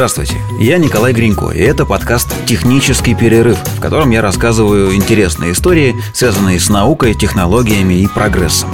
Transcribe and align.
Здравствуйте, 0.00 0.40
я 0.58 0.78
Николай 0.78 1.12
Гринько, 1.12 1.50
и 1.50 1.58
это 1.58 1.84
подкаст 1.84 2.28
«Технический 2.46 3.14
перерыв», 3.14 3.58
в 3.58 3.80
котором 3.80 4.08
я 4.08 4.22
рассказываю 4.22 4.94
интересные 4.94 5.52
истории, 5.52 5.94
связанные 6.14 6.58
с 6.58 6.70
наукой, 6.70 7.12
технологиями 7.12 7.92
и 7.92 8.06
прогрессом. 8.06 8.70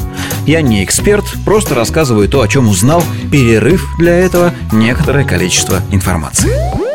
Я 0.46 0.62
не 0.62 0.84
эксперт, 0.84 1.24
просто 1.44 1.74
рассказываю 1.74 2.28
то, 2.28 2.42
о 2.42 2.46
чем 2.46 2.68
узнал, 2.68 3.02
перерыв 3.32 3.88
для 3.98 4.14
этого 4.14 4.54
некоторое 4.70 5.24
количество 5.24 5.82
информации. 5.90 6.85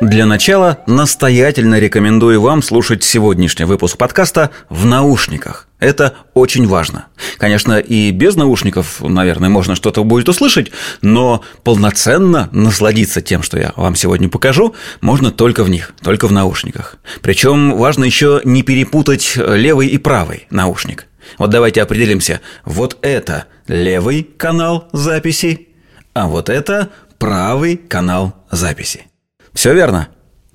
Для 0.00 0.26
начала 0.26 0.78
настоятельно 0.86 1.80
рекомендую 1.80 2.40
вам 2.40 2.62
слушать 2.62 3.02
сегодняшний 3.02 3.64
выпуск 3.64 3.96
подкаста 3.96 4.50
в 4.68 4.86
наушниках. 4.86 5.66
Это 5.80 6.14
очень 6.34 6.68
важно. 6.68 7.06
Конечно, 7.36 7.80
и 7.80 8.12
без 8.12 8.36
наушников, 8.36 9.00
наверное, 9.00 9.48
можно 9.48 9.74
что-то 9.74 10.04
будет 10.04 10.28
услышать, 10.28 10.70
но 11.02 11.42
полноценно 11.64 12.48
насладиться 12.52 13.20
тем, 13.22 13.42
что 13.42 13.58
я 13.58 13.72
вам 13.74 13.96
сегодня 13.96 14.28
покажу, 14.28 14.76
можно 15.00 15.32
только 15.32 15.64
в 15.64 15.70
них, 15.70 15.92
только 16.00 16.28
в 16.28 16.32
наушниках. 16.32 16.96
Причем 17.20 17.76
важно 17.76 18.04
еще 18.04 18.40
не 18.44 18.62
перепутать 18.62 19.32
левый 19.36 19.88
и 19.88 19.98
правый 19.98 20.46
наушник. 20.50 21.06
Вот 21.38 21.50
давайте 21.50 21.82
определимся. 21.82 22.40
Вот 22.64 22.98
это 23.02 23.46
левый 23.66 24.22
канал 24.22 24.88
записи, 24.92 25.68
а 26.14 26.28
вот 26.28 26.48
это 26.50 26.90
правый 27.18 27.76
канал 27.76 28.36
записи. 28.52 29.07
Все 29.52 29.74
верно? 29.74 30.08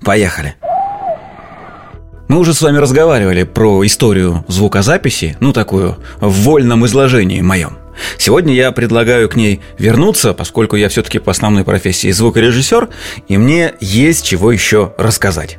Поехали. 0.04 0.56
Мы 2.28 2.38
уже 2.38 2.54
с 2.54 2.62
вами 2.62 2.78
разговаривали 2.78 3.44
про 3.44 3.84
историю 3.86 4.44
звукозаписи, 4.48 5.36
ну 5.40 5.52
такую, 5.52 5.98
в 6.20 6.32
вольном 6.42 6.86
изложении 6.86 7.40
моем. 7.42 7.76
Сегодня 8.18 8.54
я 8.54 8.72
предлагаю 8.72 9.28
к 9.28 9.36
ней 9.36 9.60
вернуться, 9.78 10.32
поскольку 10.32 10.76
я 10.76 10.88
все-таки 10.88 11.18
по 11.18 11.30
основной 11.30 11.64
профессии 11.64 12.10
звукорежиссер, 12.10 12.88
и 13.28 13.36
мне 13.36 13.74
есть 13.80 14.24
чего 14.24 14.50
еще 14.50 14.94
рассказать. 14.98 15.58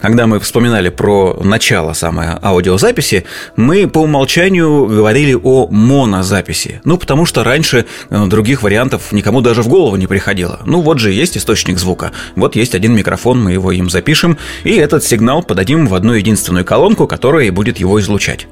Когда 0.00 0.26
мы 0.26 0.40
вспоминали 0.40 0.88
про 0.88 1.40
начало 1.42 1.92
самой 1.92 2.28
аудиозаписи, 2.42 3.24
мы 3.56 3.88
по 3.88 3.98
умолчанию 3.98 4.86
говорили 4.86 5.34
о 5.34 5.68
монозаписи. 5.68 6.80
Ну, 6.84 6.98
потому 6.98 7.26
что 7.26 7.44
раньше 7.44 7.86
э, 8.10 8.26
других 8.26 8.62
вариантов 8.62 9.12
никому 9.12 9.40
даже 9.40 9.62
в 9.62 9.68
голову 9.68 9.96
не 9.96 10.06
приходило. 10.06 10.60
Ну, 10.66 10.80
вот 10.80 10.98
же 10.98 11.12
есть 11.12 11.36
источник 11.36 11.78
звука. 11.78 12.12
Вот 12.36 12.56
есть 12.56 12.74
один 12.74 12.94
микрофон, 12.94 13.42
мы 13.42 13.52
его 13.52 13.72
им 13.72 13.90
запишем, 13.90 14.38
и 14.64 14.74
этот 14.74 15.04
сигнал 15.04 15.42
подадим 15.42 15.86
в 15.86 15.94
одну 15.94 16.14
единственную 16.14 16.64
колонку, 16.64 17.06
которая 17.06 17.46
и 17.46 17.50
будет 17.50 17.78
его 17.78 18.00
излучать. 18.00 18.46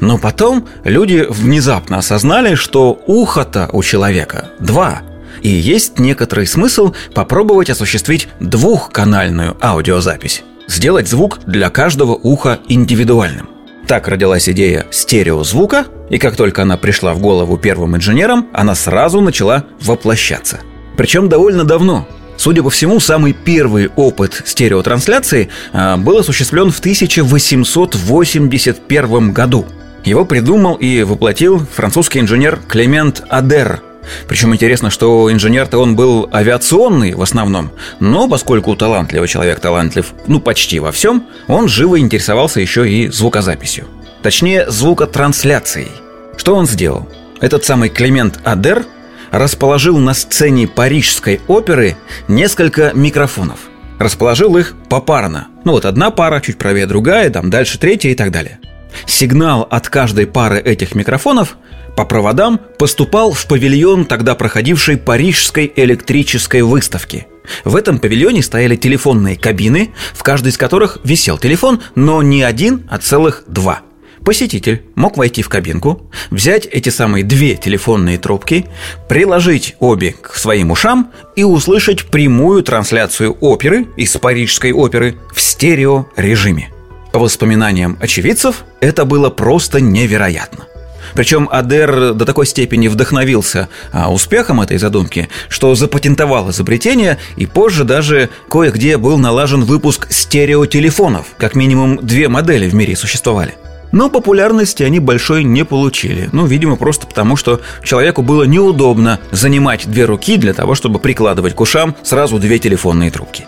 Но 0.00 0.18
потом 0.18 0.68
люди 0.84 1.26
внезапно 1.28 1.98
осознали, 1.98 2.54
что 2.54 3.02
ухо-то 3.06 3.68
у 3.72 3.82
человека 3.82 4.50
два– 4.60 5.02
и 5.40 5.48
есть 5.48 5.98
некоторый 5.98 6.46
смысл 6.46 6.94
попробовать 7.14 7.70
осуществить 7.70 8.28
двухканальную 8.40 9.56
аудиозапись 9.60 10.44
сделать 10.72 11.08
звук 11.08 11.40
для 11.46 11.70
каждого 11.70 12.14
уха 12.14 12.58
индивидуальным. 12.68 13.48
Так 13.86 14.08
родилась 14.08 14.48
идея 14.48 14.86
стереозвука, 14.90 15.84
и 16.08 16.18
как 16.18 16.34
только 16.36 16.62
она 16.62 16.76
пришла 16.76 17.14
в 17.14 17.20
голову 17.20 17.56
первым 17.58 17.96
инженерам, 17.96 18.48
она 18.52 18.74
сразу 18.74 19.20
начала 19.20 19.66
воплощаться. 19.80 20.58
Причем 20.96 21.28
довольно 21.28 21.62
давно. 21.64 22.08
Судя 22.36 22.62
по 22.62 22.70
всему, 22.70 23.00
самый 23.00 23.34
первый 23.34 23.90
опыт 23.96 24.42
стереотрансляции 24.44 25.48
а, 25.72 25.96
был 25.96 26.18
осуществлен 26.18 26.70
в 26.70 26.78
1881 26.80 29.32
году. 29.32 29.66
Его 30.04 30.24
придумал 30.24 30.76
и 30.76 31.02
воплотил 31.02 31.66
французский 31.72 32.20
инженер 32.20 32.60
Клемент 32.68 33.24
Адер– 33.28 33.82
причем 34.26 34.54
интересно, 34.54 34.90
что 34.90 35.30
инженер-то 35.32 35.78
он 35.78 35.96
был 35.96 36.28
авиационный 36.32 37.14
в 37.14 37.22
основном, 37.22 37.70
но 38.00 38.28
поскольку 38.28 38.74
талантливый 38.76 39.28
человек 39.28 39.60
талантлив, 39.60 40.12
ну, 40.26 40.40
почти 40.40 40.80
во 40.80 40.92
всем, 40.92 41.26
он 41.48 41.68
живо 41.68 41.98
интересовался 41.98 42.60
еще 42.60 42.88
и 42.88 43.08
звукозаписью. 43.08 43.86
Точнее, 44.22 44.70
звукотрансляцией. 44.70 45.90
Что 46.36 46.54
он 46.54 46.66
сделал? 46.66 47.08
Этот 47.40 47.64
самый 47.64 47.88
Клемент 47.88 48.38
Адер 48.44 48.84
расположил 49.30 49.98
на 49.98 50.14
сцене 50.14 50.68
Парижской 50.68 51.40
оперы 51.48 51.96
несколько 52.28 52.92
микрофонов. 52.94 53.58
Расположил 53.98 54.56
их 54.56 54.74
попарно. 54.88 55.48
Ну 55.64 55.72
вот 55.72 55.84
одна 55.84 56.10
пара, 56.10 56.40
чуть 56.40 56.58
правее 56.58 56.86
другая, 56.86 57.30
там 57.30 57.50
дальше 57.50 57.78
третья 57.78 58.10
и 58.10 58.14
так 58.14 58.30
далее. 58.30 58.60
Сигнал 59.06 59.66
от 59.70 59.88
каждой 59.88 60.26
пары 60.26 60.58
этих 60.58 60.94
микрофонов 60.94 61.56
по 61.96 62.04
проводам 62.04 62.60
поступал 62.78 63.32
в 63.32 63.46
павильон 63.46 64.06
тогда 64.06 64.34
проходившей 64.34 64.96
Парижской 64.96 65.72
электрической 65.76 66.62
выставки. 66.62 67.26
В 67.64 67.76
этом 67.76 67.98
павильоне 67.98 68.42
стояли 68.42 68.76
телефонные 68.76 69.36
кабины, 69.36 69.92
в 70.14 70.22
каждой 70.22 70.48
из 70.48 70.56
которых 70.56 70.98
висел 71.04 71.38
телефон, 71.38 71.82
но 71.94 72.22
не 72.22 72.42
один, 72.42 72.86
а 72.88 72.98
целых 72.98 73.44
два. 73.46 73.80
Посетитель 74.24 74.82
мог 74.94 75.16
войти 75.16 75.42
в 75.42 75.48
кабинку, 75.48 76.08
взять 76.30 76.66
эти 76.66 76.90
самые 76.90 77.24
две 77.24 77.56
телефонные 77.56 78.18
трубки, 78.18 78.66
приложить 79.08 79.74
обе 79.80 80.12
к 80.12 80.36
своим 80.36 80.70
ушам 80.70 81.10
и 81.34 81.42
услышать 81.42 82.04
прямую 82.04 82.62
трансляцию 82.62 83.36
оперы 83.40 83.88
из 83.96 84.16
Парижской 84.16 84.70
оперы 84.70 85.16
в 85.34 85.40
стереорежиме. 85.40 86.70
По 87.12 87.18
воспоминаниям 87.18 87.98
очевидцев, 88.00 88.64
это 88.80 89.04
было 89.04 89.28
просто 89.28 89.80
невероятно. 89.80 90.66
Причем 91.14 91.48
Адер 91.50 92.14
до 92.14 92.24
такой 92.24 92.46
степени 92.46 92.88
вдохновился 92.88 93.68
а, 93.92 94.12
успехом 94.12 94.60
этой 94.60 94.78
задумки, 94.78 95.28
что 95.48 95.74
запатентовал 95.74 96.50
изобретение, 96.50 97.18
и 97.36 97.46
позже 97.46 97.84
даже 97.84 98.30
кое-где 98.48 98.96
был 98.96 99.18
налажен 99.18 99.64
выпуск 99.64 100.06
стереотелефонов. 100.10 101.26
Как 101.38 101.54
минимум 101.54 101.98
две 102.02 102.28
модели 102.28 102.68
в 102.68 102.74
мире 102.74 102.96
существовали. 102.96 103.54
Но 103.92 104.08
популярности 104.08 104.82
они 104.82 105.00
большой 105.00 105.44
не 105.44 105.64
получили. 105.64 106.30
Ну, 106.32 106.46
видимо, 106.46 106.76
просто 106.76 107.06
потому, 107.06 107.36
что 107.36 107.60
человеку 107.84 108.22
было 108.22 108.44
неудобно 108.44 109.20
занимать 109.30 109.86
две 109.86 110.06
руки 110.06 110.38
для 110.38 110.54
того, 110.54 110.74
чтобы 110.74 110.98
прикладывать 110.98 111.54
к 111.54 111.60
ушам 111.60 111.94
сразу 112.02 112.38
две 112.38 112.58
телефонные 112.58 113.10
трубки. 113.10 113.46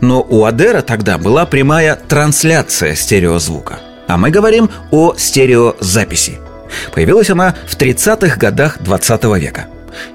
Но 0.00 0.22
у 0.22 0.44
Адера 0.44 0.82
тогда 0.82 1.18
была 1.18 1.46
прямая 1.46 1.96
трансляция 1.96 2.94
стереозвука. 2.94 3.80
А 4.06 4.16
мы 4.16 4.30
говорим 4.30 4.70
о 4.92 5.14
стереозаписи– 5.16 6.38
Появилась 6.92 7.30
она 7.30 7.54
в 7.66 7.76
30-х 7.76 8.36
годах 8.36 8.78
20 8.80 9.24
века. 9.38 9.66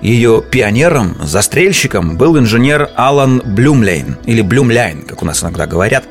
Ее 0.01 0.43
пионером, 0.49 1.17
застрельщиком 1.23 2.17
был 2.17 2.37
инженер 2.37 2.89
Алан 2.95 3.41
Блюмлейн, 3.45 4.17
или 4.25 4.41
Блюмляйн, 4.41 5.03
как 5.03 5.21
у 5.21 5.25
нас 5.25 5.43
иногда 5.43 5.67
говорят. 5.67 6.05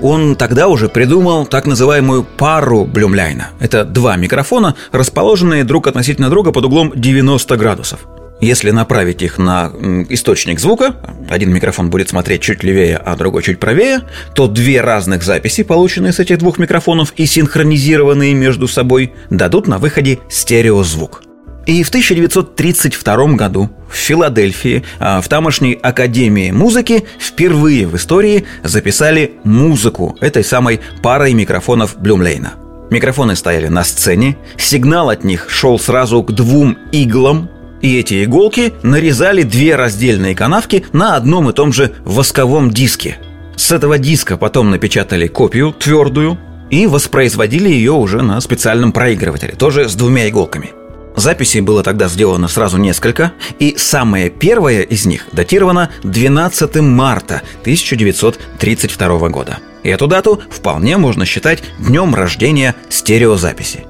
Он 0.00 0.34
тогда 0.36 0.68
уже 0.68 0.88
придумал 0.88 1.46
так 1.46 1.66
называемую 1.66 2.24
пару 2.24 2.84
Блюмляйна. 2.84 3.50
Это 3.60 3.84
два 3.84 4.16
микрофона, 4.16 4.74
расположенные 4.92 5.64
друг 5.64 5.86
относительно 5.86 6.30
друга 6.30 6.52
под 6.52 6.64
углом 6.64 6.92
90 6.94 7.56
градусов. 7.56 8.00
Если 8.40 8.70
направить 8.70 9.22
их 9.22 9.38
на 9.38 9.72
источник 10.08 10.60
звука, 10.60 10.94
один 11.28 11.52
микрофон 11.52 11.90
будет 11.90 12.08
смотреть 12.08 12.42
чуть 12.42 12.62
левее, 12.62 12.96
а 12.96 13.16
другой 13.16 13.42
чуть 13.42 13.58
правее, 13.58 14.02
то 14.34 14.46
две 14.46 14.80
разных 14.80 15.24
записи, 15.24 15.64
полученные 15.64 16.12
с 16.12 16.20
этих 16.20 16.38
двух 16.38 16.58
микрофонов 16.58 17.12
и 17.16 17.26
синхронизированные 17.26 18.34
между 18.34 18.68
собой, 18.68 19.12
дадут 19.28 19.66
на 19.66 19.78
выходе 19.78 20.20
стереозвук. 20.30 21.22
И 21.66 21.82
в 21.82 21.88
1932 21.88 23.34
году 23.34 23.70
в 23.90 23.94
Филадельфии, 23.94 24.84
а, 25.00 25.20
в 25.20 25.28
тамошней 25.28 25.72
Академии 25.72 26.50
музыки, 26.50 27.04
впервые 27.18 27.86
в 27.86 27.96
истории 27.96 28.46
записали 28.62 29.32
музыку 29.44 30.16
этой 30.20 30.44
самой 30.44 30.80
парой 31.02 31.34
микрофонов 31.34 31.98
Блюмлейна. 31.98 32.54
Микрофоны 32.90 33.36
стояли 33.36 33.68
на 33.68 33.84
сцене, 33.84 34.38
сигнал 34.56 35.10
от 35.10 35.24
них 35.24 35.50
шел 35.50 35.78
сразу 35.78 36.22
к 36.22 36.32
двум 36.32 36.78
иглам, 36.90 37.50
и 37.80 37.98
эти 37.98 38.24
иголки 38.24 38.72
нарезали 38.82 39.42
две 39.42 39.76
раздельные 39.76 40.34
канавки 40.34 40.84
на 40.92 41.16
одном 41.16 41.50
и 41.50 41.52
том 41.52 41.72
же 41.72 41.92
восковом 42.04 42.70
диске. 42.70 43.18
С 43.56 43.72
этого 43.72 43.98
диска 43.98 44.36
потом 44.36 44.70
напечатали 44.70 45.26
копию 45.26 45.72
твердую 45.72 46.38
и 46.70 46.86
воспроизводили 46.86 47.68
ее 47.68 47.92
уже 47.92 48.22
на 48.22 48.40
специальном 48.40 48.92
проигрывателе, 48.92 49.54
тоже 49.54 49.88
с 49.88 49.94
двумя 49.94 50.28
иголками. 50.28 50.72
Записей 51.16 51.60
было 51.60 51.82
тогда 51.82 52.06
сделано 52.08 52.46
сразу 52.46 52.78
несколько, 52.78 53.32
и 53.58 53.74
самая 53.76 54.30
первая 54.30 54.82
из 54.82 55.04
них 55.04 55.26
датирована 55.32 55.90
12 56.04 56.76
марта 56.76 57.42
1932 57.62 59.28
года. 59.28 59.58
Эту 59.82 60.06
дату 60.06 60.40
вполне 60.50 60.96
можно 60.96 61.24
считать 61.24 61.62
днем 61.80 62.14
рождения 62.14 62.76
стереозаписи. 62.88 63.84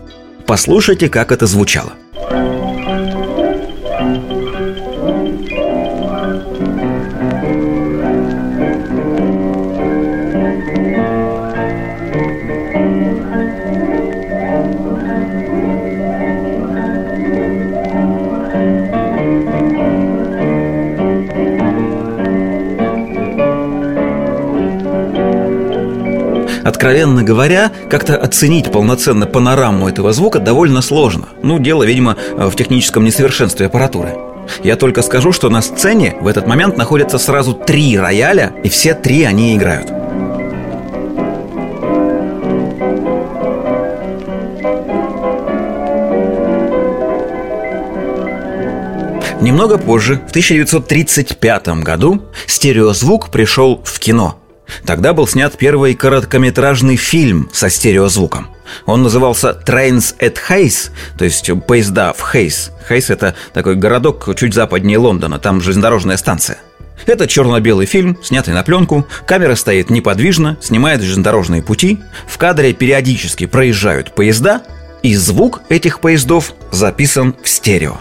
Послушайте, 0.47 1.11
как 1.11 1.33
это 1.33 1.47
звучало. 1.47 1.93
Откровенно 26.69 27.23
говоря, 27.23 27.73
как-то 27.89 28.19
оценить 28.19 28.71
полноценно 28.71 29.25
панораму 29.25 29.89
этого 29.89 30.13
звука 30.13 30.39
довольно 30.39 30.83
сложно. 30.83 31.31
Ну, 31.43 31.59
дело, 31.59 31.83
видимо, 31.83 32.15
в 32.37 32.55
техническом 32.57 33.05
несовершенстве 33.05 33.69
аппаратуры. 33.69 34.19
Я 34.63 34.77
только 34.77 35.01
скажу, 35.01 35.33
что 35.33 35.49
на 35.49 35.63
сцене 35.63 36.17
в 36.21 36.27
этот 36.27 36.47
момент 36.47 36.77
находятся 36.77 37.17
сразу 37.17 37.55
три 37.55 37.99
рояля, 37.99 38.53
и 38.63 38.69
все 38.69 38.93
три 38.93 39.23
они 39.23 39.57
играют. 39.57 39.89
Немного 49.41 49.79
позже, 49.79 50.21
в 50.27 50.31
1935 50.31 51.69
году, 51.83 52.25
стереозвук 52.47 53.31
пришел 53.31 53.81
в 53.83 53.99
кино. 53.99 54.39
Тогда 54.85 55.13
был 55.13 55.27
снят 55.27 55.57
первый 55.57 55.95
короткометражный 55.95 56.97
фильм 56.97 57.49
со 57.53 57.69
стереозвуком. 57.71 58.49
Он 58.87 59.03
назывался 59.03 59.59
«Trains 59.67 60.15
at 60.19 60.37
Hayes», 60.49 60.91
то 61.17 61.25
есть 61.25 61.51
«Поезда 61.67 62.13
в 62.13 62.23
Хейс». 62.31 62.71
Хейс– 62.89 63.11
это 63.11 63.35
такой 63.53 63.77
городок 63.77 64.29
чуть 64.37 64.55
западнее 64.55 64.99
Лондона, 64.99 65.39
там 65.39 65.61
железнодорожная 65.61 66.17
станция. 66.17 66.59
Это 67.07 67.27
черно-белый 67.27 67.87
фильм, 67.87 68.19
снятый 68.23 68.55
на 68.55 68.63
пленку. 68.63 69.07
Камера 69.27 69.55
стоит 69.55 69.89
неподвижно, 69.89 70.59
снимает 70.61 71.01
железнодорожные 71.01 71.63
пути. 71.63 72.01
В 72.27 72.39
кадре 72.39 72.73
периодически 72.73 73.47
проезжают 73.47 74.15
поезда, 74.15 74.63
и 75.03 75.15
звук 75.15 75.63
этих 75.69 76.01
поездов 76.01 76.55
записан 76.73 77.35
в 77.43 77.49
стерео. 77.49 77.99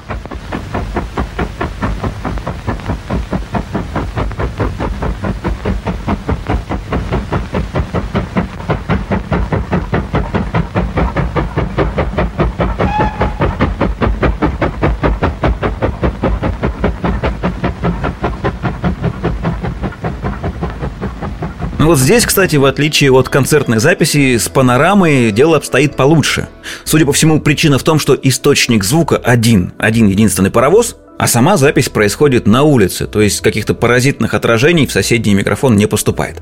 Вот 21.86 22.00
здесь, 22.00 22.26
кстати, 22.26 22.56
в 22.56 22.66
отличие 22.66 23.12
от 23.12 23.30
концертной 23.30 23.80
записи, 23.80 24.38
с 24.38 24.50
панорамой 24.50 25.32
дело 25.32 25.58
обстоит 25.58 25.96
получше. 25.96 26.48
Судя 26.84 27.06
по 27.06 27.14
всему, 27.14 27.40
причина 27.40 27.78
в 27.78 27.84
том, 27.84 28.00
что 28.00 28.18
источник 28.22 28.84
звука 28.84 29.18
один, 29.18 29.74
один 29.78 30.08
единственный 30.08 30.50
паровоз, 30.50 30.96
а 31.20 31.28
сама 31.28 31.56
запись 31.56 31.90
происходит 31.90 32.48
на 32.48 32.64
улице, 32.64 33.06
то 33.06 33.22
есть 33.22 33.42
каких-то 33.42 33.76
паразитных 33.76 34.34
отражений 34.34 34.88
в 34.88 34.92
соседний 34.92 35.36
микрофон 35.36 35.76
не 35.76 35.86
поступает. 35.86 36.42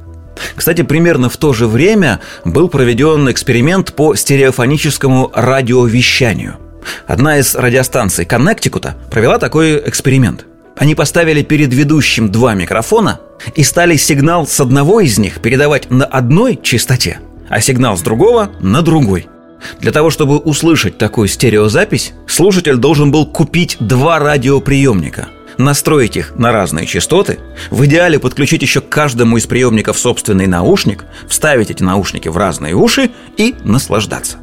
Кстати, 0.56 0.84
примерно 0.84 1.30
в 1.30 1.38
то 1.38 1.54
же 1.54 1.68
время 1.68 2.22
был 2.46 2.70
проведен 2.70 3.30
эксперимент 3.30 3.94
по 3.94 4.16
стереофоническому 4.16 5.32
радиовещанию. 5.34 6.56
Одна 7.08 7.40
из 7.40 7.56
радиостанций 7.56 8.26
Коннектикута 8.26 8.96
провела 9.12 9.38
такой 9.38 9.82
эксперимент– 9.86 10.46
они 10.78 10.96
поставили 10.96 11.42
перед 11.42 11.74
ведущим 11.74 12.32
два 12.32 12.54
микрофона 12.54 13.20
и 13.56 13.64
стали 13.64 13.96
сигнал 13.96 14.46
с 14.48 14.60
одного 14.60 15.00
из 15.00 15.18
них 15.18 15.40
передавать 15.40 15.90
на 15.90 16.06
одной 16.06 16.60
частоте, 16.62 17.20
а 17.50 17.62
сигнал 17.62 17.98
с 17.98 18.02
другого 18.02 18.52
на 18.60 18.82
другой. 18.82 19.28
Для 19.80 19.92
того, 19.92 20.10
чтобы 20.10 20.38
услышать 20.38 20.98
такую 20.98 21.28
стереозапись, 21.28 22.14
слушатель 22.28 22.76
должен 22.76 23.12
был 23.12 23.26
купить 23.26 23.78
два 23.80 24.20
радиоприемника, 24.20 25.30
настроить 25.58 26.18
их 26.18 26.36
на 26.36 26.52
разные 26.52 26.86
частоты, 26.86 27.40
в 27.72 27.86
идеале 27.86 28.20
подключить 28.20 28.62
еще 28.62 28.82
к 28.82 28.90
каждому 28.90 29.38
из 29.38 29.46
приемников 29.46 29.98
собственный 29.98 30.48
наушник, 30.48 31.06
вставить 31.28 31.72
эти 31.72 31.84
наушники 31.84 32.28
в 32.28 32.38
разные 32.38 32.76
уши 32.76 33.12
и 33.38 33.56
наслаждаться. 33.64 34.38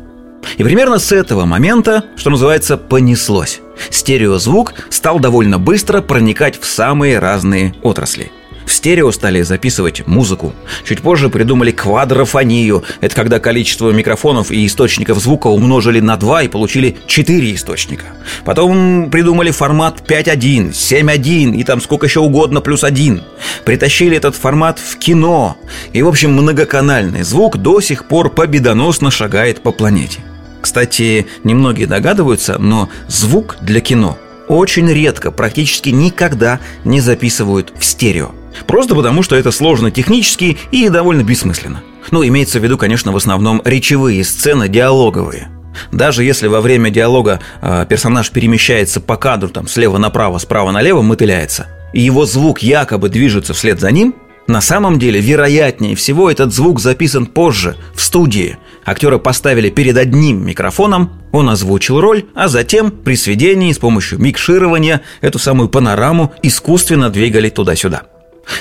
И 0.56 0.64
примерно 0.64 0.98
с 0.98 1.12
этого 1.12 1.44
момента, 1.44 2.04
что 2.16 2.30
называется, 2.30 2.76
понеслось. 2.76 3.60
Стереозвук 3.90 4.74
стал 4.90 5.18
довольно 5.18 5.58
быстро 5.58 6.00
проникать 6.00 6.60
в 6.60 6.66
самые 6.66 7.18
разные 7.18 7.74
отрасли. 7.82 8.30
В 8.66 8.72
стерео 8.72 9.10
стали 9.12 9.42
записывать 9.42 10.06
музыку. 10.06 10.52
Чуть 10.84 11.02
позже 11.02 11.28
придумали 11.28 11.72
квадрофонию. 11.72 12.84
Это 13.00 13.14
когда 13.14 13.38
количество 13.38 13.90
микрофонов 13.90 14.50
и 14.50 14.66
источников 14.66 15.18
звука 15.18 15.48
умножили 15.48 16.00
на 16.00 16.16
2 16.16 16.44
и 16.44 16.48
получили 16.48 16.96
4 17.06 17.54
источника. 17.54 18.06
Потом 18.44 19.10
придумали 19.10 19.50
формат 19.50 20.02
5.1, 20.06 20.70
7.1 20.70 21.56
и 21.56 21.64
там 21.64 21.80
сколько 21.80 22.06
еще 22.06 22.20
угодно 22.20 22.60
плюс 22.60 22.84
1. 22.84 23.22
Притащили 23.64 24.16
этот 24.16 24.36
формат 24.36 24.78
в 24.78 24.96
кино. 24.96 25.56
И, 25.92 26.02
в 26.02 26.08
общем, 26.08 26.32
многоканальный 26.32 27.24
звук 27.24 27.58
до 27.58 27.80
сих 27.80 28.06
пор 28.06 28.30
победоносно 28.30 29.10
шагает 29.10 29.62
по 29.62 29.72
планете. 29.72 30.20
Кстати, 30.62 31.26
немногие 31.42 31.86
догадываются, 31.86 32.56
но 32.58 32.88
звук 33.08 33.56
для 33.60 33.80
кино 33.80 34.16
очень 34.48 34.88
редко, 34.88 35.30
практически 35.30 35.90
никогда 35.90 36.60
не 36.84 37.00
записывают 37.00 37.72
в 37.76 37.84
стерео. 37.84 38.30
Просто 38.66 38.94
потому, 38.94 39.22
что 39.22 39.34
это 39.34 39.50
сложно 39.50 39.90
технически 39.90 40.56
и 40.70 40.88
довольно 40.88 41.22
бессмысленно. 41.22 41.82
Ну, 42.10 42.24
имеется 42.26 42.60
в 42.60 42.64
виду, 42.64 42.78
конечно, 42.78 43.12
в 43.12 43.16
основном 43.16 43.60
речевые 43.64 44.24
сцены, 44.24 44.68
диалоговые. 44.68 45.48
Даже 45.90 46.22
если 46.22 46.46
во 46.46 46.60
время 46.60 46.90
диалога 46.90 47.40
э, 47.60 47.86
персонаж 47.88 48.30
перемещается 48.30 49.00
по 49.00 49.16
кадру 49.16 49.48
там 49.48 49.66
слева 49.66 49.98
направо, 49.98 50.38
справа 50.38 50.70
налево, 50.70 51.02
мотыляется, 51.02 51.66
и 51.92 52.00
его 52.00 52.26
звук 52.26 52.60
якобы 52.60 53.08
движется 53.08 53.54
вслед 53.54 53.80
за 53.80 53.90
ним, 53.90 54.14
на 54.46 54.60
самом 54.60 54.98
деле, 54.98 55.20
вероятнее 55.20 55.94
всего, 55.94 56.30
этот 56.30 56.52
звук 56.52 56.80
записан 56.80 57.26
позже, 57.26 57.76
в 57.94 58.02
студии. 58.02 58.58
Актера 58.84 59.18
поставили 59.18 59.70
перед 59.70 59.96
одним 59.96 60.44
микрофоном, 60.44 61.12
он 61.30 61.48
озвучил 61.48 62.00
роль, 62.00 62.24
а 62.34 62.48
затем 62.48 62.90
при 62.90 63.16
сведении 63.16 63.72
с 63.72 63.78
помощью 63.78 64.18
микширования 64.20 65.02
эту 65.20 65.38
самую 65.38 65.68
панораму 65.68 66.32
искусственно 66.42 67.10
двигали 67.10 67.48
туда-сюда. 67.48 68.02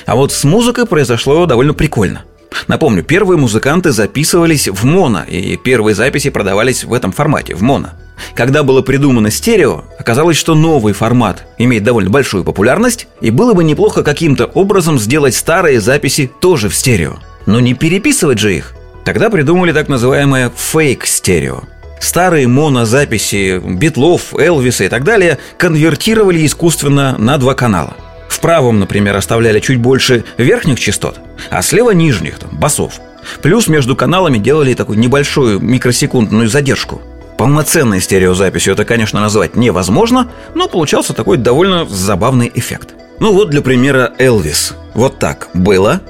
А 0.06 0.16
вот 0.16 0.32
с 0.32 0.44
музыкой 0.44 0.86
произошло 0.86 1.46
довольно 1.46 1.74
прикольно. 1.74 2.24
Напомню, 2.68 3.04
первые 3.04 3.38
музыканты 3.38 3.92
записывались 3.92 4.68
в 4.68 4.84
моно, 4.84 5.24
и 5.24 5.58
первые 5.58 5.96
записи 5.96 6.30
продавались 6.30 6.84
в 6.84 6.94
этом 6.94 7.12
формате, 7.12 7.56
в 7.56 7.62
моно. 7.62 7.92
Когда 8.36 8.62
было 8.62 8.82
придумано 8.82 9.32
стерео, 9.32 9.86
оказалось, 9.98 10.38
что 10.38 10.54
новый 10.54 10.94
формат 10.94 11.48
имеет 11.58 11.84
довольно 11.84 12.12
большую 12.12 12.44
популярность, 12.44 13.08
и 13.22 13.32
было 13.32 13.54
бы 13.54 13.64
неплохо 13.64 14.04
каким-то 14.04 14.46
образом 14.46 15.00
сделать 15.00 15.34
старые 15.34 15.82
записи 15.82 16.30
тоже 16.40 16.70
в 16.70 16.76
стерео. 16.76 17.16
Но 17.48 17.60
не 17.60 17.74
переписывать 17.74 18.38
же 18.38 18.56
их. 18.56 18.76
Тогда 19.06 19.30
придумали 19.30 19.72
так 19.72 19.88
называемое 19.88 20.52
фейк-стерео. 20.56 21.64
Старые 22.00 22.48
монозаписи 22.48 23.60
Битлов, 23.60 24.34
Элвиса 24.34 24.86
и 24.86 24.90
так 24.90 25.04
далее 25.04 25.38
конвертировали 25.58 26.46
искусственно 26.46 27.16
на 27.18 27.38
два 27.38 27.54
канала. 27.54 27.96
В 28.30 28.40
правом, 28.40 28.80
например, 28.80 29.16
оставляли 29.16 29.60
чуть 29.60 29.78
больше 29.78 30.24
верхних 30.38 30.80
частот, 30.80 31.20
а 31.50 31.62
слева 31.62 31.92
нижних, 31.92 32.40
там, 32.40 32.50
басов. 32.52 33.00
Плюс 33.42 33.68
между 33.68 33.96
каналами 33.96 34.40
делали 34.40 34.74
такую 34.74 34.98
небольшую 34.98 35.60
микросекундную 35.60 36.50
задержку– 36.50 37.02
Полноценной 37.42 38.02
стереозаписью 38.02 38.74
это, 38.74 38.86
конечно, 38.86 39.20
назвать 39.20 39.56
невозможно, 39.56 40.30
но 40.54 40.68
получался 40.68 41.14
такой 41.14 41.38
довольно 41.38 41.88
забавный 41.88 42.52
эффект. 42.54 42.94
Ну 43.22 43.34
вот 43.34 43.52
для 43.52 43.62
примера 43.62 44.16
Элвис. 44.18 44.74
Вот 44.96 45.20
так. 45.20 45.50
Было. 45.54 46.02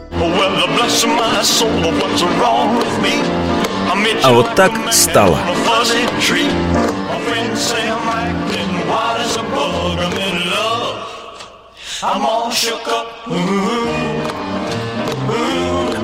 А 4.24 4.32
вот 4.32 4.56
так 4.56 4.72
стало. 4.92 5.38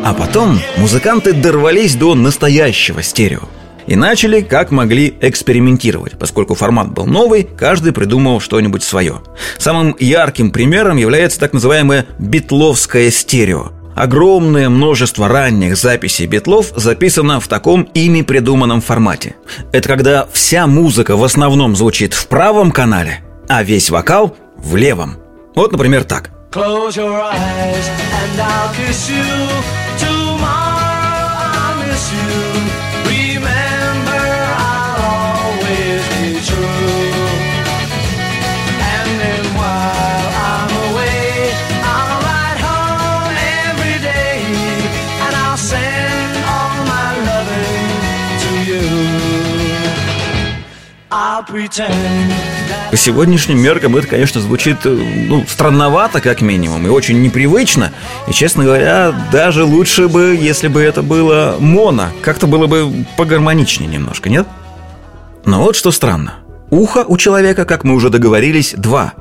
А 0.04 0.14
потом 0.14 0.60
музыканты 0.76 1.32
дорвались 1.32 1.96
до 1.96 2.16
настоящего 2.16 3.02
стерео 3.02 3.44
и 3.88 3.96
начали 3.96 4.42
как 4.42 4.72
могли 4.72 5.18
экспериментировать. 5.22 6.18
Поскольку 6.20 6.54
формат 6.56 6.92
был 6.92 7.06
новый, 7.06 7.44
каждый 7.44 7.94
придумал 7.94 8.40
что-нибудь 8.40 8.84
свое. 8.84 9.22
Самым 9.58 9.96
ярким 10.00 10.52
примером 10.52 10.98
является 10.98 11.40
так 11.40 11.54
называемое 11.54 12.06
битловское 12.20 13.10
стерео. 13.10 13.72
Огромное 13.96 14.70
множество 14.70 15.28
ранних 15.28 15.76
записей 15.76 16.28
битлов 16.28 16.72
записано 16.76 17.40
в 17.40 17.48
таком 17.48 17.84
ими 17.96 18.22
придуманном 18.22 18.80
формате. 18.80 19.36
Это 19.72 19.88
когда 19.88 20.28
вся 20.32 20.68
музыка 20.68 21.18
в 21.18 21.24
основном 21.24 21.76
звучит 21.76 22.14
в 22.14 22.28
правом 22.28 22.72
канале, 22.72 23.24
а 23.50 23.64
весь 23.64 23.90
вокал 23.90 24.38
в 24.58 24.76
левом. 24.76 25.18
Вот, 25.56 25.72
например, 25.72 26.04
так. 26.04 26.30
Close 26.52 26.96
your 26.96 27.12
eyes 27.12 27.90
and 28.14 28.40
I'll 28.40 28.72
kiss 28.76 29.10
you. 29.10 29.77
По 52.92 52.98
сегодняшним 52.98 53.60
меркам 53.60 53.96
это, 53.96 54.08
конечно, 54.08 54.40
звучит 54.40 54.78
э, 54.86 54.90
ну, 54.90 55.44
странновато, 55.48 56.22
как 56.22 56.42
минимум, 56.42 56.86
и 56.86 56.90
очень 56.90 57.22
непривычно. 57.22 57.92
И, 58.28 58.32
честно 58.32 58.64
говоря, 58.64 59.14
даже 59.32 59.64
лучше 59.64 60.08
бы, 60.08 60.38
если 60.40 60.68
бы 60.68 60.82
это 60.82 61.02
было 61.02 61.58
моно. 61.60 62.10
Как-то 62.22 62.48
было 62.48 62.68
бы 62.68 63.06
погармоничнее 63.18 63.90
немножко, 63.90 64.30
нет? 64.30 64.48
Но 65.46 65.64
вот 65.64 65.76
что 65.76 65.92
странно. 65.92 66.36
Ухо 66.70 67.06
у 67.08 67.18
человека, 67.18 67.66
как 67.66 67.84
мы 67.84 67.96
уже 67.96 68.10
договорились, 68.10 68.74
два. 68.78 69.14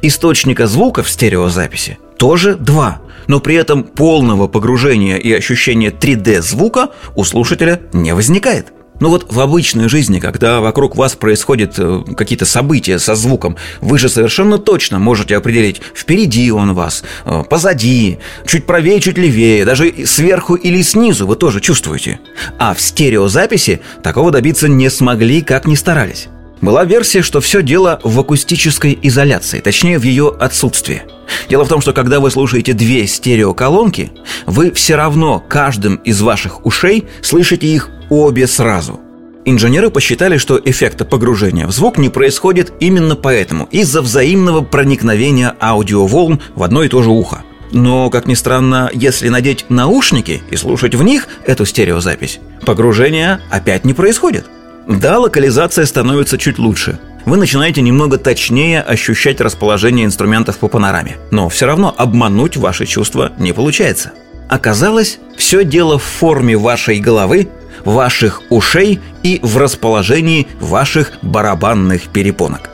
Источника 0.00 0.66
звука 0.66 1.02
в 1.02 1.10
стереозаписи 1.10 1.98
тоже 2.16 2.54
два. 2.54 3.00
Но 3.26 3.40
при 3.40 3.54
этом 3.54 3.84
полного 3.84 4.48
погружения 4.48 5.16
и 5.16 5.32
ощущения 5.32 5.90
3D 5.90 6.40
звука 6.40 6.90
у 7.14 7.24
слушателя 7.24 7.80
не 7.92 8.14
возникает. 8.14 8.72
Ну 9.02 9.08
вот 9.08 9.32
в 9.32 9.40
обычной 9.40 9.88
жизни, 9.88 10.20
когда 10.20 10.60
вокруг 10.60 10.94
вас 10.94 11.16
происходят 11.16 11.74
э, 11.76 12.04
какие-то 12.16 12.46
события 12.46 13.00
со 13.00 13.16
звуком, 13.16 13.56
вы 13.80 13.98
же 13.98 14.08
совершенно 14.08 14.58
точно 14.58 15.00
можете 15.00 15.36
определить, 15.36 15.82
впереди 15.92 16.52
он 16.52 16.72
вас, 16.72 17.02
э, 17.24 17.42
позади, 17.50 18.20
чуть 18.46 18.64
правее, 18.64 19.00
чуть 19.00 19.18
левее, 19.18 19.64
даже 19.64 20.06
сверху 20.06 20.54
или 20.54 20.82
снизу 20.82 21.26
вы 21.26 21.34
тоже 21.34 21.60
чувствуете. 21.60 22.20
А 22.60 22.74
в 22.74 22.80
стереозаписи 22.80 23.80
такого 24.04 24.30
добиться 24.30 24.68
не 24.68 24.88
смогли, 24.88 25.42
как 25.42 25.66
ни 25.66 25.74
старались. 25.74 26.28
Была 26.62 26.84
версия, 26.84 27.22
что 27.22 27.40
все 27.40 27.60
дело 27.60 28.00
в 28.04 28.20
акустической 28.20 28.96
изоляции, 29.02 29.58
точнее 29.58 29.98
в 29.98 30.04
ее 30.04 30.32
отсутствии. 30.38 31.02
Дело 31.48 31.64
в 31.64 31.68
том, 31.68 31.80
что 31.80 31.92
когда 31.92 32.20
вы 32.20 32.30
слушаете 32.30 32.72
две 32.72 33.08
стереоколонки, 33.08 34.12
вы 34.46 34.70
все 34.70 34.94
равно 34.94 35.42
каждым 35.46 35.96
из 35.96 36.22
ваших 36.22 36.64
ушей 36.64 37.08
слышите 37.20 37.66
их 37.66 37.90
обе 38.10 38.46
сразу. 38.46 39.00
Инженеры 39.44 39.90
посчитали, 39.90 40.36
что 40.36 40.60
эффекта 40.64 41.04
погружения 41.04 41.66
в 41.66 41.72
звук 41.72 41.98
не 41.98 42.10
происходит 42.10 42.72
именно 42.78 43.16
поэтому, 43.16 43.68
из-за 43.72 44.00
взаимного 44.00 44.60
проникновения 44.60 45.56
аудиоволн 45.60 46.40
в 46.54 46.62
одно 46.62 46.84
и 46.84 46.88
то 46.88 47.02
же 47.02 47.10
ухо. 47.10 47.42
Но, 47.72 48.08
как 48.08 48.26
ни 48.26 48.34
странно, 48.34 48.88
если 48.94 49.28
надеть 49.30 49.64
наушники 49.68 50.42
и 50.48 50.54
слушать 50.54 50.94
в 50.94 51.02
них 51.02 51.26
эту 51.44 51.66
стереозапись, 51.66 52.38
погружение 52.64 53.40
опять 53.50 53.84
не 53.84 53.94
происходит. 53.94 54.46
Да, 54.86 55.18
локализация 55.18 55.86
становится 55.86 56.38
чуть 56.38 56.58
лучше. 56.58 56.98
Вы 57.24 57.36
начинаете 57.36 57.82
немного 57.82 58.18
точнее 58.18 58.82
ощущать 58.82 59.40
расположение 59.40 60.04
инструментов 60.04 60.58
по 60.58 60.68
панораме. 60.68 61.18
Но 61.30 61.48
все 61.48 61.66
равно 61.66 61.94
обмануть 61.96 62.56
ваши 62.56 62.84
чувства 62.86 63.32
не 63.38 63.52
получается. 63.52 64.12
Оказалось, 64.48 65.18
все 65.36 65.64
дело 65.64 65.98
в 65.98 66.02
форме 66.02 66.56
вашей 66.56 66.98
головы, 66.98 67.48
ваших 67.84 68.42
ушей 68.50 69.00
и 69.22 69.38
в 69.42 69.56
расположении 69.56 70.48
ваших 70.60 71.12
барабанных 71.22 72.08
перепонок. 72.08 72.70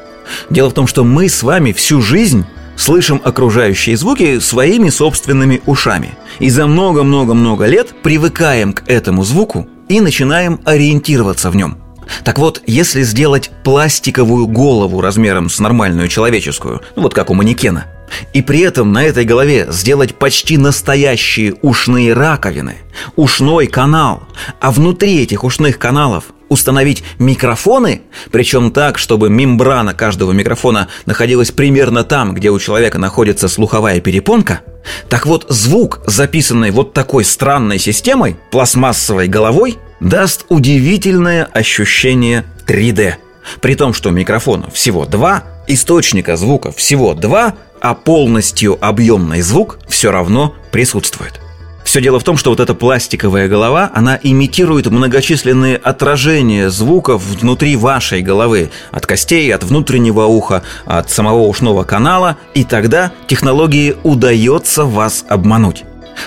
Дело 0.50 0.70
в 0.70 0.74
том, 0.74 0.86
что 0.86 1.04
мы 1.04 1.28
с 1.28 1.42
вами 1.42 1.72
всю 1.72 2.00
жизнь 2.00 2.44
слышим 2.76 3.20
окружающие 3.22 3.96
звуки 3.96 4.38
своими 4.38 4.88
собственными 4.88 5.60
ушами. 5.66 6.16
И 6.38 6.48
за 6.48 6.66
много-много-много 6.66 7.66
лет 7.66 7.94
привыкаем 8.02 8.72
к 8.72 8.84
этому 8.86 9.24
звуку 9.24 9.68
и 9.88 10.00
начинаем 10.00 10.60
ориентироваться 10.64 11.50
в 11.50 11.56
нем. 11.56 11.78
Так 12.24 12.38
вот, 12.38 12.62
если 12.66 13.02
сделать 13.02 13.50
пластиковую 13.64 14.46
голову 14.46 15.00
размером 15.00 15.48
с 15.48 15.58
нормальную 15.60 16.08
человеческую, 16.08 16.80
ну 16.96 17.02
вот 17.02 17.14
как 17.14 17.30
у 17.30 17.34
манекена– 17.34 17.86
и 18.32 18.42
при 18.42 18.60
этом 18.60 18.92
на 18.92 19.04
этой 19.04 19.24
голове 19.24 19.66
сделать 19.70 20.14
почти 20.14 20.56
настоящие 20.56 21.54
ушные 21.62 22.12
раковины, 22.12 22.76
ушной 23.16 23.66
канал, 23.66 24.22
а 24.60 24.70
внутри 24.70 25.22
этих 25.22 25.44
ушных 25.44 25.78
каналов 25.78 26.24
установить 26.48 27.04
микрофоны, 27.18 28.02
причем 28.30 28.70
так, 28.70 28.96
чтобы 28.96 29.28
мембрана 29.28 29.92
каждого 29.92 30.32
микрофона 30.32 30.88
находилась 31.04 31.50
примерно 31.50 32.04
там, 32.04 32.34
где 32.34 32.50
у 32.50 32.58
человека 32.58 32.98
находится 32.98 33.48
слуховая 33.48 34.00
перепонка, 34.00 34.62
так 35.10 35.26
вот 35.26 35.44
звук, 35.50 36.00
записанный 36.06 36.70
вот 36.70 36.94
такой 36.94 37.24
странной 37.24 37.78
системой, 37.78 38.36
пластмассовой 38.50 39.28
головой, 39.28 39.76
даст 40.00 40.46
удивительное 40.48 41.44
ощущение 41.44 42.44
3D. 42.66 43.14
При 43.60 43.74
том, 43.74 43.94
что 43.94 44.10
микрофонов 44.10 44.74
всего 44.74 45.06
два, 45.06 45.44
источника 45.66 46.36
звука 46.36 46.72
всего 46.72 47.14
два, 47.14 47.54
а 47.80 47.94
полностью 47.94 48.76
объемный 48.80 49.40
звук 49.40 49.78
все 49.88 50.10
равно 50.10 50.54
присутствует. 50.70 51.40
Все 51.84 52.02
дело 52.02 52.20
в 52.20 52.22
том, 52.22 52.36
что 52.36 52.50
вот 52.50 52.60
эта 52.60 52.74
пластиковая 52.74 53.48
голова, 53.48 53.90
она 53.94 54.20
имитирует 54.22 54.88
многочисленные 54.88 55.76
отражения 55.76 56.68
звуков 56.68 57.22
внутри 57.24 57.76
вашей 57.76 58.20
головы, 58.20 58.70
от 58.90 59.06
костей, 59.06 59.50
от 59.54 59.64
внутреннего 59.64 60.24
уха, 60.24 60.62
от 60.84 61.10
самого 61.10 61.46
ушного 61.46 61.84
канала, 61.84 62.36
и 62.52 62.64
тогда 62.64 63.12
технологии 63.26 63.96
удается 64.02 64.84
вас 64.84 65.24
обмануть. 65.30 65.84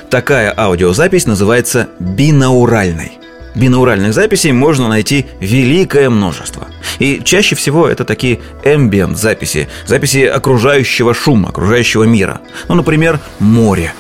Такая 0.10 0.52
аудиозапись 0.58 1.28
называется 1.28 1.90
бинауральной. 2.00 3.21
Бинауральных 3.54 4.14
записей 4.14 4.54
можно 4.54 4.88
найти 4.88 5.26
великое 5.40 6.10
множество. 6.10 6.68
И 7.00 7.22
чаще 7.24 7.56
всего 7.56 7.88
это 7.88 8.06
такие 8.06 8.40
ambient 8.64 9.16
записи, 9.16 9.68
записи 9.86 10.26
окружающего 10.26 11.14
шума, 11.14 11.50
окружающего 11.50 12.04
мира. 12.04 12.42
Ну, 12.70 12.76
например, 12.76 13.20
море. 13.40 13.94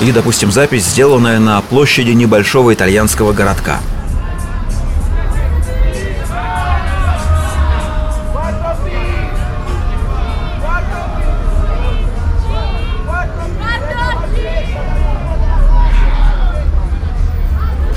Или, 0.00 0.10
допустим, 0.10 0.50
запись, 0.50 0.84
сделанная 0.84 1.38
на 1.38 1.60
площади 1.62 2.10
небольшого 2.10 2.74
итальянского 2.74 3.32
городка– 3.32 3.80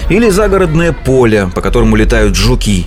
Или 0.10 0.30
загородное 0.30 0.94
поле, 0.94 1.50
по 1.54 1.62
которому 1.62 1.96
летают 1.96 2.36
жуки. 2.36 2.86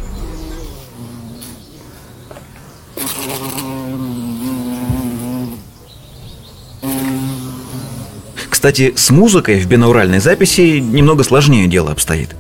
Кстати, 8.49 8.93
с 8.97 9.11
музыкой 9.11 9.61
в 9.61 9.67
бинауральной 9.67 10.21
записи 10.21 10.79
немного 10.79 11.25
сложнее 11.25 11.67
дело 11.67 11.91
обстоит. 11.91 12.37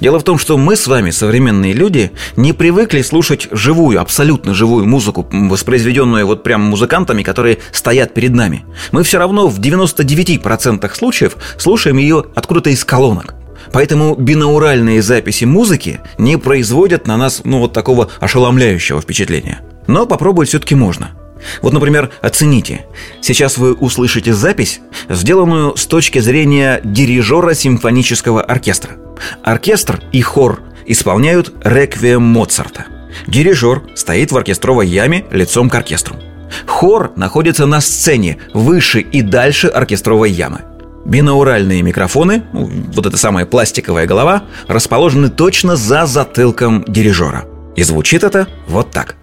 Дело 0.00 0.18
в 0.18 0.24
том, 0.24 0.38
что 0.38 0.58
мы 0.58 0.76
с 0.76 0.86
вами, 0.86 1.10
современные 1.10 1.72
люди, 1.72 2.12
не 2.36 2.52
привыкли 2.52 3.02
слушать 3.02 3.48
живую, 3.50 4.00
абсолютно 4.00 4.54
живую 4.54 4.86
музыку, 4.86 5.26
воспроизведенную 5.30 6.26
вот 6.26 6.42
прям 6.42 6.62
музыкантами, 6.62 7.22
которые 7.22 7.58
стоят 7.72 8.14
перед 8.14 8.32
нами. 8.32 8.64
Мы 8.92 9.02
все 9.02 9.18
равно 9.18 9.48
в 9.48 9.58
99% 9.58 10.94
случаев 10.94 11.36
слушаем 11.56 11.96
ее 11.96 12.24
откуда-то 12.34 12.70
из 12.70 12.84
колонок. 12.84 13.37
Поэтому 13.72 14.14
бинауральные 14.14 15.02
записи 15.02 15.44
музыки 15.44 16.00
не 16.18 16.36
производят 16.38 17.06
на 17.06 17.16
нас 17.16 17.42
ну, 17.44 17.60
вот 17.60 17.72
такого 17.72 18.10
ошеломляющего 18.20 19.00
впечатления. 19.00 19.60
Но 19.86 20.06
попробовать 20.06 20.48
все-таки 20.48 20.74
можно. 20.74 21.10
Вот, 21.62 21.72
например, 21.72 22.10
оцените. 22.20 22.86
Сейчас 23.20 23.58
вы 23.58 23.72
услышите 23.74 24.34
запись, 24.34 24.80
сделанную 25.08 25.76
с 25.76 25.86
точки 25.86 26.18
зрения 26.18 26.80
дирижера 26.82 27.54
симфонического 27.54 28.42
оркестра. 28.42 28.96
Оркестр 29.42 30.00
и 30.12 30.20
хор 30.20 30.62
исполняют 30.86 31.52
реквием 31.64 32.22
Моцарта. 32.22 32.86
Дирижер 33.26 33.82
стоит 33.94 34.32
в 34.32 34.36
оркестровой 34.36 34.86
яме 34.86 35.26
лицом 35.30 35.70
к 35.70 35.74
оркестру. 35.74 36.16
Хор 36.66 37.12
находится 37.16 37.66
на 37.66 37.80
сцене 37.80 38.38
выше 38.54 39.00
и 39.00 39.22
дальше 39.22 39.68
оркестровой 39.68 40.30
ямы. 40.30 40.60
Бинауральные 41.08 41.80
микрофоны, 41.80 42.42
ну, 42.52 42.70
вот 42.94 43.06
эта 43.06 43.16
самая 43.16 43.46
пластиковая 43.46 44.06
голова, 44.06 44.44
расположены 44.66 45.30
точно 45.30 45.74
за 45.74 46.04
затылком 46.04 46.84
дирижера. 46.86 47.46
И 47.76 47.82
звучит 47.82 48.24
это 48.24 48.46
вот 48.68 48.90
так. 48.90 49.16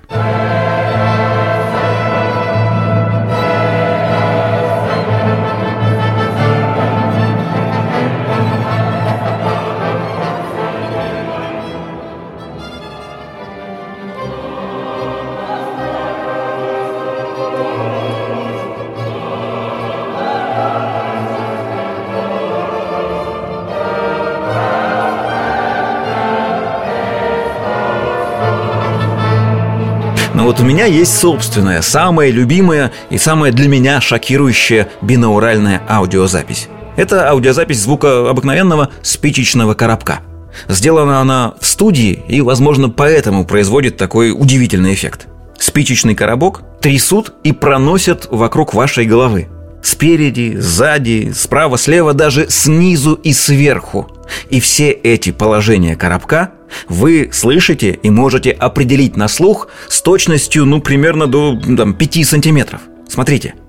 Вот 30.56 30.64
у 30.64 30.68
меня 30.68 30.86
есть 30.86 31.18
собственная, 31.18 31.82
самая 31.82 32.30
любимая 32.30 32.94
и 33.10 33.18
самая 33.18 33.52
для 33.52 33.68
меня 33.68 34.00
шокирующая 34.00 34.88
бинауральная 35.02 35.82
аудиозапись. 35.90 36.70
Это 36.96 37.30
аудиозапись 37.30 37.82
звука 37.82 38.30
обыкновенного 38.30 38.90
спичечного 39.02 39.74
коробка. 39.74 40.20
Сделана 40.70 41.20
она 41.20 41.56
в 41.60 41.66
студии 41.66 42.24
и, 42.30 42.40
возможно, 42.40 42.90
поэтому 42.90 43.44
производит 43.44 43.98
такой 43.98 44.32
удивительный 44.32 44.94
эффект. 44.94 45.28
Спичечный 45.60 46.16
коробок 46.16 46.62
трясут 46.80 47.34
и 47.44 47.52
проносят 47.52 48.30
вокруг 48.32 48.74
вашей 48.74 49.06
головы. 49.06 49.50
Спереди, 49.86 50.56
сзади, 50.58 51.32
справа, 51.36 51.78
слева, 51.78 52.16
даже 52.16 52.48
снизу 52.50 53.14
и 53.14 53.34
сверху. 53.34 54.08
И 54.50 54.60
все 54.60 54.90
эти 54.90 55.32
положения 55.32 55.96
коробка 55.96 56.54
вы 56.90 57.30
слышите 57.32 58.00
и 58.02 58.10
можете 58.10 58.50
определить 58.50 59.16
на 59.16 59.28
слух 59.28 59.68
с 59.88 60.02
точностью, 60.02 60.66
ну, 60.66 60.82
примерно 60.82 61.28
до 61.28 61.56
там, 61.78 61.94
5 61.94 62.28
сантиметров. 62.28 62.82
Смотрите– 63.08 63.54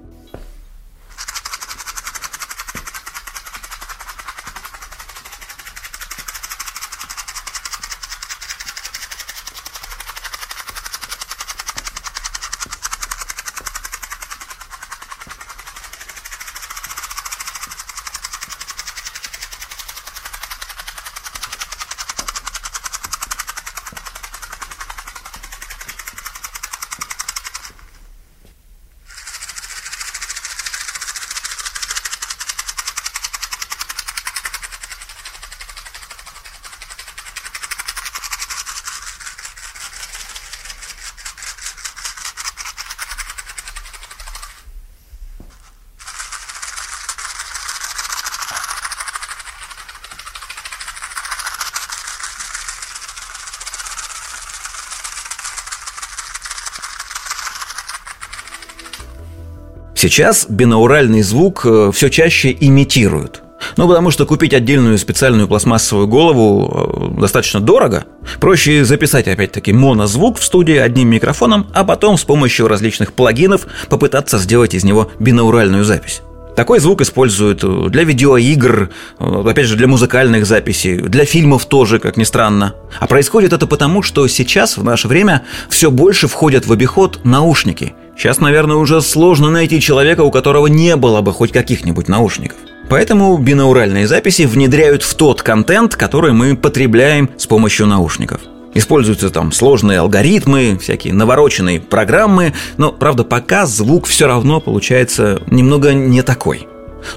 Сейчас 60.07 60.47
бинауральный 60.49 61.23
звук 61.23 61.67
э, 61.67 61.91
все 61.93 62.11
чаще 62.11 62.57
имитируют. 62.61 63.43
Ну, 63.77 63.89
потому 63.89 64.13
что 64.13 64.25
купить 64.25 64.55
отдельную 64.55 64.99
специальную 64.99 65.49
пластмассовую 65.49 66.07
голову 66.07 67.11
э, 67.17 67.21
достаточно 67.21 67.59
дорого. 67.59 68.05
Проще 68.39 68.85
записать, 68.85 69.27
опять-таки, 69.27 69.73
монозвук 69.73 70.39
в 70.39 70.45
студии 70.45 70.77
одним 70.77 71.09
микрофоном, 71.09 71.67
а 71.75 71.83
потом 71.83 72.19
с 72.19 72.23
помощью 72.23 72.69
различных 72.69 73.15
плагинов 73.15 73.67
попытаться 73.89 74.39
сделать 74.39 74.75
из 74.75 74.85
него 74.85 75.11
бинауральную 75.19 75.83
запись. 75.83 76.23
Такой 76.55 76.79
звук 76.79 77.01
используют 77.01 77.65
э, 77.65 77.89
для 77.89 78.05
видеоигр, 78.05 78.91
опять 79.19 79.67
же, 79.67 79.75
для 79.75 79.89
музыкальных 79.89 80.47
записей, 80.47 80.99
для 80.99 81.25
фильмов 81.25 81.67
тоже, 81.67 81.99
как 81.99 82.17
ни 82.17 82.23
странно. 82.23 82.75
А 83.01 83.09
происходит 83.09 83.53
это 83.53 83.67
потому, 83.67 84.03
что 84.03 84.29
сейчас, 84.29 84.77
в 84.77 84.85
наше 84.85 85.09
время, 85.09 85.43
все 85.69 85.91
больше 85.91 86.29
входят 86.29 86.65
в 86.65 86.73
обиход 86.73 87.25
наушники– 87.25 87.95
Сейчас, 88.17 88.41
наверное, 88.41 88.77
уже 88.77 89.03
сложно 89.03 89.51
найти 89.51 89.81
человека, 89.81 90.23
у 90.23 90.31
которого 90.31 90.69
не 90.69 90.97
было 90.97 91.21
бы 91.21 91.33
хоть 91.33 91.53
каких-нибудь 91.53 92.09
наушников. 92.09 92.57
Поэтому 92.89 93.37
бинауральные 93.37 94.07
записи 94.07 94.43
внедряют 94.43 95.03
в 95.03 95.15
тот 95.15 95.43
контент, 95.43 95.97
который 95.97 96.33
мы 96.33 96.57
потребляем 96.57 97.29
с 97.37 97.47
помощью 97.47 97.87
наушников. 97.87 98.41
Используются 98.75 99.31
там 99.31 99.53
сложные 99.53 99.99
алгоритмы, 100.01 100.79
всякие 100.81 101.13
навороченные 101.13 101.81
программы, 101.81 102.55
но, 102.77 102.93
правда, 102.93 103.25
пока 103.25 103.67
звук 103.67 104.07
все 104.07 104.27
равно 104.27 104.61
получается 104.61 105.43
немного 105.49 105.93
не 105.93 106.23
такой. 106.23 106.69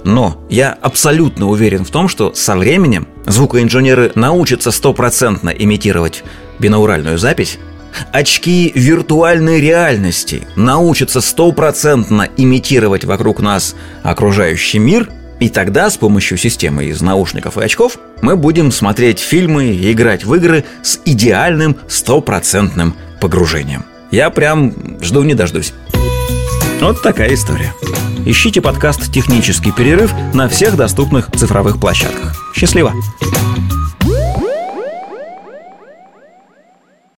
Но 0.03 0.45
я 0.49 0.77
абсолютно 0.81 1.47
уверен 1.47 1.85
в 1.85 1.91
том, 1.91 2.07
что 2.07 2.33
со 2.33 2.55
временем 2.55 3.07
звукоинженеры 3.25 4.11
научатся 4.15 4.71
стопроцентно 4.71 5.49
имитировать 5.49 6.23
бинауральную 6.59 7.17
запись, 7.17 7.57
Очки 8.11 8.71
виртуальной 8.75 9.61
реальности 9.61 10.47
научатся 10.55 11.21
стопроцентно 11.21 12.27
имитировать 12.37 13.05
вокруг 13.05 13.39
нас 13.39 13.75
окружающий 14.03 14.79
мир, 14.79 15.09
и 15.39 15.49
тогда 15.49 15.89
с 15.89 15.97
помощью 15.97 16.37
системы 16.37 16.85
из 16.85 17.01
наушников 17.01 17.57
и 17.57 17.63
очков 17.63 17.97
мы 18.21 18.35
будем 18.35 18.71
смотреть 18.71 19.19
фильмы 19.19 19.67
и 19.67 19.91
играть 19.91 20.25
в 20.25 20.33
игры 20.35 20.65
с 20.83 20.99
идеальным 21.05 21.77
стопроцентным 21.87 22.95
погружением. 23.21 23.85
Я 24.11 24.29
прям 24.31 24.73
жду 25.01 25.23
не 25.23 25.35
дождусь. 25.35 25.73
Вот 26.81 27.01
такая 27.01 27.33
история. 27.33 27.73
Ищите 28.25 28.61
подкаст 28.61 29.11
«Технический 29.11 29.71
перерыв» 29.71 30.11
на 30.33 30.49
всех 30.49 30.75
доступных 30.75 31.29
цифровых 31.31 31.79
площадках. 31.79 32.35
Счастливо! 32.53 32.93